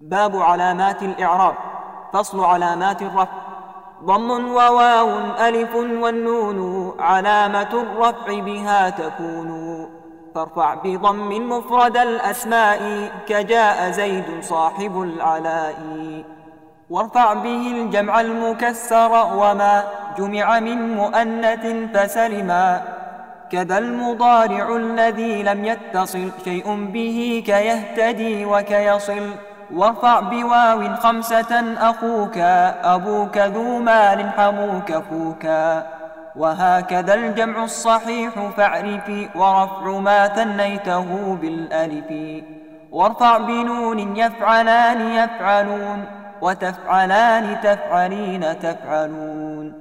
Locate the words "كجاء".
13.28-13.90